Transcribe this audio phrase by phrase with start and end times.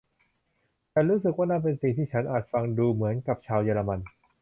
[0.93, 3.99] ฉันรู้สึกว่านั่นเป็นสิ่งที่ฉันอาจฟังดูเหมือนกับชาวเยอรมัน